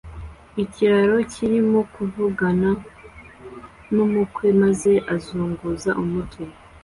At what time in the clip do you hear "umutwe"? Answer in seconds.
6.03-6.43